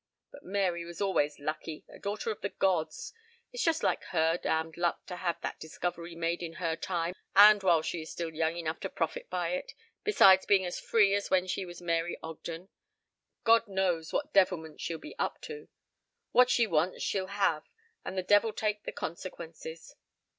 But 0.31 0.41
Mary 0.43 0.83
was 0.83 0.99
always 0.99 1.37
lucky 1.37 1.85
a 1.87 1.99
daughter 1.99 2.31
of 2.31 2.41
the 2.41 2.49
gods. 2.49 3.13
It's 3.53 3.63
just 3.63 3.83
like 3.83 4.03
her 4.05 4.35
damned 4.35 4.75
luck 4.75 5.05
to 5.05 5.17
have 5.17 5.39
that 5.41 5.59
discovery 5.59 6.15
made 6.15 6.41
in 6.41 6.53
her 6.53 6.75
time 6.75 7.13
and 7.35 7.61
while 7.61 7.83
she 7.83 8.01
is 8.01 8.11
still 8.11 8.33
young 8.33 8.57
enough 8.57 8.79
to 8.79 8.89
profit 8.89 9.29
by 9.29 9.49
it, 9.49 9.75
besides 10.03 10.47
being 10.47 10.65
as 10.65 10.79
free 10.79 11.13
as 11.13 11.29
when 11.29 11.45
she 11.45 11.67
was 11.67 11.83
Mary 11.83 12.17
Ogden. 12.23 12.61
Now, 12.63 12.69
God 13.43 13.67
knows 13.67 14.11
what 14.11 14.33
devilment 14.33 14.81
she'll 14.81 14.97
be 14.97 15.15
up 15.19 15.39
to. 15.41 15.67
What 16.31 16.49
she 16.49 16.65
wants 16.65 17.03
she'll 17.03 17.27
have 17.27 17.65
and 18.03 18.17
the 18.17 18.23
devil 18.23 18.53
take 18.53 18.85
the 18.85 18.91
consequences." 18.91 19.93